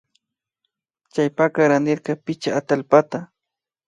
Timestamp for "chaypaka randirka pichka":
1.15-2.51